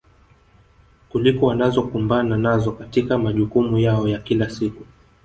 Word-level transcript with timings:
kuliko 1.09 1.45
wanazokumbana 1.45 2.37
nazo 2.37 2.71
katika 2.71 3.17
majukumu 3.17 3.79
yao 3.79 4.07
ya 4.07 4.17
kila 4.19 4.49
siku 4.49 4.83